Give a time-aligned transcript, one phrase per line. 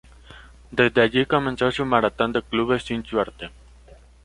[0.71, 3.51] Desde allí comenzó su maratón de clubes sin suerte.